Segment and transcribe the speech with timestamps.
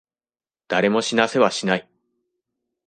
[0.67, 1.87] 誰も死なせはしない。